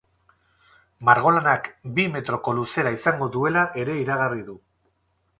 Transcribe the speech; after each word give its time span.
Margolanak 1.09 1.67
bi 1.99 2.05
metroko 2.15 2.53
luzera 2.59 2.93
izango 2.95 3.27
duela 3.35 3.65
ere 3.83 3.99
iragarri 4.05 4.41
du. 4.49 4.57